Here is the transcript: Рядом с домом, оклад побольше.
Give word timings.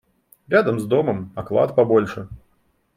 Рядом 0.47 0.79
с 0.79 0.85
домом, 0.85 1.31
оклад 1.35 1.75
побольше. 1.75 2.27